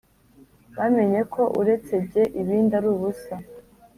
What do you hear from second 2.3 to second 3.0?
ibindi ari